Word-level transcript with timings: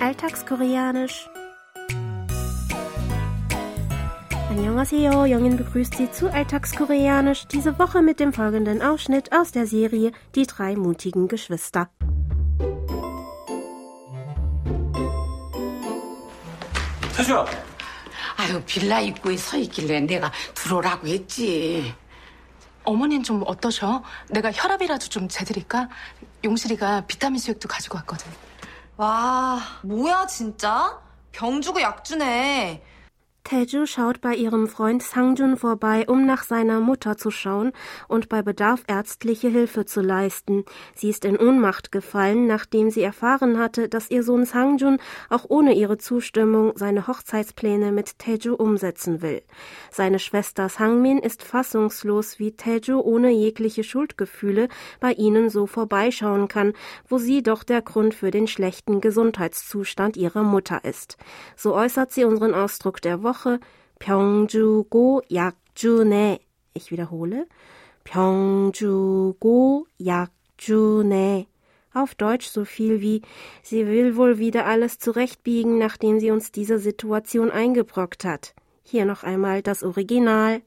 Alltagskoreanisch. 0.00 1.28
Annyeonghaseyo, 4.50 5.24
Jongin 5.26 5.56
begrüßt 5.56 5.94
Sie 5.96 6.10
zu 6.10 6.30
Alltagskoreanisch, 6.30 7.46
diese 7.48 7.78
Woche 7.78 8.02
mit 8.02 8.20
dem 8.20 8.32
folgenden 8.32 8.80
Ausschnitt 8.82 9.32
aus 9.32 9.52
der 9.52 9.66
Serie 9.66 10.12
Die 10.34 10.46
drei 10.46 10.76
mutigen 10.76 11.28
Geschwister. 11.28 11.88
태주야, 17.16 17.46
아유 18.36 18.62
빌라 18.66 19.00
입구에 19.00 19.36
서 19.36 19.56
있길래 19.56 20.00
내가 20.00 20.30
들어오라고 20.54 21.06
했지. 21.06 21.94
어머니는 22.84 23.24
좀 23.24 23.42
어떠셔? 23.46 24.02
내가 24.28 24.52
혈압이라도 24.52 25.08
좀 25.08 25.26
재드릴까? 25.28 25.88
용실이가 26.44 27.02
비타민 27.06 27.40
수액도 27.40 27.68
가지고 27.68 27.96
왔거든. 27.98 28.30
와, 29.01 29.59
뭐야, 29.81 30.27
진짜? 30.27 31.01
병 31.31 31.59
주고 31.59 31.81
약 31.81 32.05
주네. 32.05 32.83
Taeju 33.43 33.85
schaut 33.85 34.21
bei 34.21 34.35
ihrem 34.35 34.67
Freund 34.67 35.01
Sangjun 35.03 35.57
vorbei, 35.57 36.05
um 36.07 36.25
nach 36.25 36.43
seiner 36.43 36.79
Mutter 36.79 37.17
zu 37.17 37.31
schauen 37.31 37.73
und 38.07 38.29
bei 38.29 38.43
Bedarf 38.43 38.83
ärztliche 38.87 39.49
Hilfe 39.49 39.85
zu 39.85 39.99
leisten. 40.01 40.63
Sie 40.95 41.09
ist 41.09 41.25
in 41.25 41.37
Ohnmacht 41.37 41.91
gefallen, 41.91 42.45
nachdem 42.45 42.91
sie 42.91 43.01
erfahren 43.01 43.57
hatte, 43.57 43.89
dass 43.89 44.11
ihr 44.11 44.23
Sohn 44.23 44.45
Sangjun 44.45 44.99
auch 45.29 45.45
ohne 45.49 45.73
ihre 45.73 45.97
Zustimmung 45.97 46.73
seine 46.75 47.07
Hochzeitspläne 47.07 47.91
mit 47.91 48.19
Taeju 48.19 48.53
umsetzen 48.53 49.21
will. 49.21 49.41
Seine 49.89 50.19
Schwester 50.19 50.69
Sangmin 50.69 51.17
ist 51.17 51.43
fassungslos, 51.43 52.39
wie 52.39 52.55
Taeju 52.55 53.01
ohne 53.01 53.31
jegliche 53.31 53.83
Schuldgefühle 53.83 54.69
bei 54.99 55.13
ihnen 55.13 55.49
so 55.49 55.65
vorbeischauen 55.65 56.47
kann, 56.47 56.73
wo 57.09 57.17
sie 57.17 57.43
doch 57.43 57.63
der 57.63 57.81
Grund 57.81 58.13
für 58.13 58.31
den 58.31 58.47
schlechten 58.47 59.01
Gesundheitszustand 59.01 60.15
ihrer 60.15 60.43
Mutter 60.43 60.85
ist. 60.85 61.17
So 61.57 61.73
äußert 61.73 62.11
sie 62.11 62.23
unseren 62.23 62.53
Ausdruck 62.53 63.01
der 63.01 63.23
Woche 63.23 63.30
Woche 63.30 63.60
병 63.98 64.46
주고 64.48 65.22
약 65.32 65.56
주네. 65.74 66.38
Ich 66.74 66.90
wiederhole. 66.90 67.46
병 68.04 68.72
주고 68.72 69.86
약 70.04 70.32
주네. 70.56 71.46
Auf 71.94 72.14
Deutsch 72.14 72.48
so 72.48 72.64
viel 72.64 73.00
wie 73.00 73.22
Sie 73.62 73.86
will 73.86 74.16
wohl 74.16 74.38
wieder 74.38 74.66
alles 74.66 74.98
zurechtbiegen, 74.98 75.78
nachdem 75.78 76.20
sie 76.20 76.30
uns 76.30 76.52
diese 76.52 76.78
Situation 76.78 77.50
eingebrockt 77.50 78.24
hat. 78.24 78.54
Hier 78.82 79.06
noch 79.06 79.22
einmal 79.22 79.62
das 79.62 79.82
Original. 79.82 80.60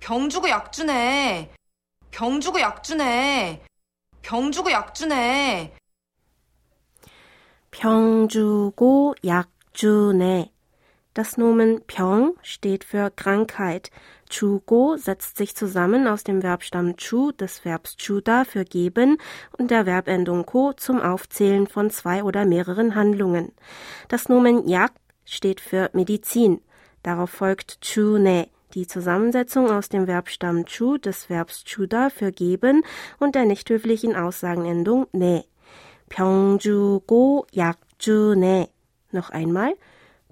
병 0.00 0.28
주고 0.28 0.48
약 0.48 0.72
주네. 0.72 1.50
병 2.10 2.40
주고 2.40 2.60
약 2.60 2.82
주네. 2.82 3.60
병 4.22 4.50
주고 4.50 4.70
약 4.70 4.94
주네. 4.94 5.72
병 7.70 8.28
주고 8.28 9.14
약 9.24 9.48
June. 9.75 10.49
Das 11.15 11.37
Nomen 11.37 11.81
Pyong 11.85 12.35
steht 12.41 12.83
für 12.83 13.11
Krankheit. 13.11 13.89
Chugo 14.29 14.97
setzt 14.97 15.37
sich 15.37 15.55
zusammen 15.55 16.07
aus 16.07 16.23
dem 16.23 16.41
Verbstamm 16.41 16.95
chu, 16.97 17.31
des 17.31 17.65
Verbs 17.65 17.97
chuda 17.97 18.45
für 18.45 18.65
geben 18.65 19.17
und 19.57 19.71
der 19.71 19.85
Verbendung 19.85 20.45
ko 20.45 20.73
zum 20.73 21.01
Aufzählen 21.01 21.67
von 21.67 21.89
zwei 21.89 22.23
oder 22.23 22.45
mehreren 22.45 22.95
Handlungen. 22.95 23.51
Das 24.07 24.29
Nomen 24.29 24.67
yak 24.67 24.93
steht 25.25 25.59
für 25.59 25.89
Medizin. 25.93 26.61
Darauf 27.03 27.29
folgt 27.29 27.81
chune, 27.81 28.47
die 28.73 28.87
Zusammensetzung 28.87 29.69
aus 29.69 29.89
dem 29.89 30.05
Verbstamm 30.05 30.65
chu, 30.65 30.97
des 30.97 31.29
Verbs 31.29 31.63
chuda 31.63 32.09
für 32.09 32.31
geben 32.31 32.83
und 33.19 33.35
der 33.35 33.45
nicht 33.45 33.69
höflichen 33.69 34.15
Aussagenendung 34.15 35.07
ne. 35.11 35.45
Pyeongju 36.09 37.01
go 37.05 37.45
yakju 37.51 38.35
ne. 38.35 38.72
Noch 39.12 39.30
einmal. 39.30 39.74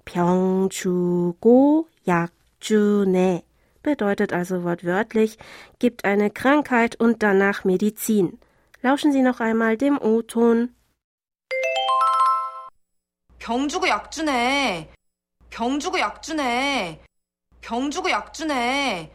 병 0.05 0.69
주고 0.69 1.87
약 2.07 2.31
주네 2.59 3.43
bedeutet 3.83 4.33
also 4.33 4.63
wortwörtlich, 4.63 5.37
gibt 5.79 6.05
eine 6.05 6.29
Krankheit 6.29 6.99
und 6.99 7.23
danach 7.23 7.63
Medizin. 7.63 8.39
Lauschen 8.81 9.11
Sie 9.11 9.21
noch 9.21 9.39
einmal 9.39 9.77
dem 9.77 9.97
O-Ton. 9.97 10.75
병 13.39 13.69
주고 13.69 13.87
약 13.87 14.11
주네. 14.11 14.89
병 15.49 15.79
주고 15.79 15.99
약 15.99 16.21
주네. 16.21 16.99
병 17.61 17.89
주고 17.91 18.09
약 18.09 18.33
주네. 18.33 19.11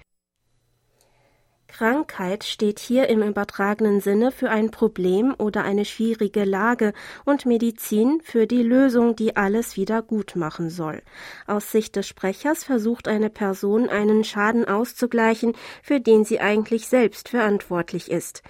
Krankheit 1.77 2.43
steht 2.43 2.79
hier 2.79 3.07
im 3.07 3.21
übertragenen 3.21 4.01
Sinne 4.01 4.31
für 4.31 4.49
ein 4.49 4.71
Problem 4.71 5.35
oder 5.38 5.63
eine 5.63 5.85
schwierige 5.85 6.43
Lage 6.43 6.91
und 7.23 7.45
Medizin 7.45 8.19
für 8.23 8.47
die 8.47 8.63
Lösung, 8.63 9.15
die 9.15 9.35
alles 9.35 9.77
wieder 9.77 10.01
gut 10.01 10.35
machen 10.35 10.71
soll. 10.71 11.03
Aus 11.45 11.71
Sicht 11.71 11.95
des 11.95 12.07
Sprechers 12.07 12.63
versucht 12.63 13.07
eine 13.07 13.29
Person 13.29 13.89
einen 13.89 14.23
Schaden 14.23 14.67
auszugleichen, 14.67 15.53
für 15.83 15.99
den 15.99 16.25
sie 16.25 16.39
eigentlich 16.39 16.87
selbst 16.87 17.29
verantwortlich 17.29 18.09
ist. 18.09 18.41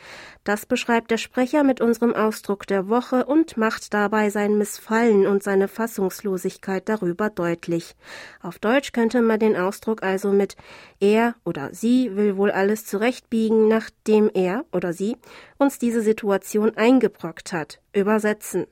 Das 0.47 0.65
beschreibt 0.65 1.11
der 1.11 1.17
Sprecher 1.17 1.65
mit 1.65 1.81
unserem 1.81 2.13
Ausdruck 2.13 2.65
der 2.67 2.87
Woche 2.87 3.25
und 3.25 3.57
macht 3.57 3.93
dabei 3.93 4.29
sein 4.29 4.57
Missfallen 4.57 5.27
und 5.27 5.43
seine 5.43 5.67
Fassungslosigkeit 5.67 6.87
darüber 6.87 7.29
deutlich. 7.29 7.97
Auf 8.41 8.57
Deutsch 8.57 8.93
könnte 8.93 9.21
man 9.21 9.41
den 9.41 9.57
Ausdruck 9.57 10.03
also 10.03 10.31
mit 10.31 10.55
er 11.01 11.35
oder 11.43 11.73
sie 11.73 12.15
will 12.15 12.37
wohl 12.37 12.51
alles 12.51 12.85
zurechtbiegen, 12.85 13.67
nachdem 13.67 14.31
er 14.33 14.63
oder 14.71 14.93
sie 14.93 15.17
uns 15.57 15.79
diese 15.79 16.01
Situation 16.01 16.77
eingebrockt 16.77 17.51
hat, 17.51 17.81
übersetzen. 17.97 18.67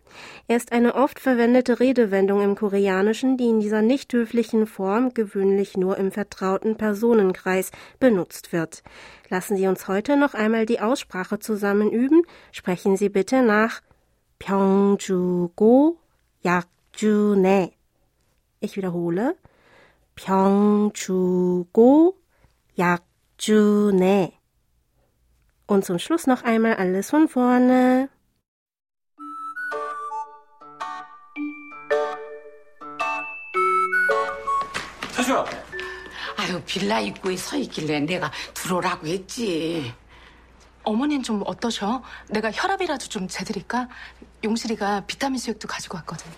Er 0.48 0.58
ist 0.58 0.72
eine 0.72 0.96
oft 0.96 1.20
verwendete 1.20 1.80
Redewendung 1.80 2.42
im 2.42 2.56
Koreanischen, 2.56 3.38
die 3.38 3.50
in 3.50 3.60
dieser 3.60 3.82
nicht 3.82 4.14
höflichen 4.14 4.68
Form 4.68 5.14
gewöhnlich 5.14 5.78
nur 5.78 5.98
im 5.98 6.12
vertrauten 6.12 6.78
Personenkreis 6.78 7.72
benutzt 8.00 8.54
wird. 8.54 8.84
Lassen 9.30 9.58
Sie 9.58 9.68
uns 9.68 9.88
heute 9.88 10.18
noch 10.18 10.34
einmal 10.34 10.66
die 10.66 10.80
Aussprache 10.80 11.40
zusammen 11.40 11.92
üben. 11.92 12.22
Sprechen 12.52 12.98
Sie 12.98 13.10
bitte 13.10 13.42
nach 13.42 13.82
Pyeongju-go 14.40 15.98
Yakju-ne. 16.42 17.72
Ich 18.60 18.78
wiederhole. 18.78 19.36
Pyeongju-go 20.16 22.16
Yakju-ne. 22.76 24.32
Und 25.68 25.84
zum 25.84 25.98
Schluss 25.98 26.28
noch 26.28 26.44
einmal 26.44 26.76
alles 26.76 27.10
von 27.10 27.28
vorne. 27.28 28.10
아유 36.38 36.62
빌라 36.66 37.00
입구에 37.00 37.38
서 37.38 37.58
있길래 37.58 38.02
내가 38.02 38.32
들어오라고 38.54 39.08
했지. 39.08 39.94
어머니는 40.84 41.24
좀 41.24 41.42
어떠셔? 41.46 42.04
내가 42.30 42.52
혈압이라도 42.52 43.08
좀 43.08 43.28
재드릴까? 43.28 43.88
용실이가 44.44 45.02
비타민 45.08 45.40
수액도 45.40 45.68
가지고 45.68 45.98
왔거든. 45.98 46.30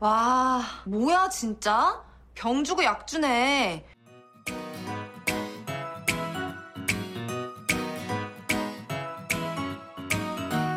와, 0.00 0.62
뭐야, 0.84 1.28
진짜? 1.30 2.02
병 2.34 2.62
주고 2.62 2.84
약 2.84 3.06
주네. 3.06 3.84